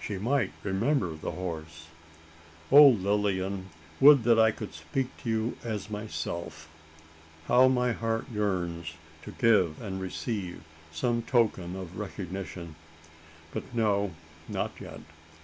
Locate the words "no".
13.72-14.14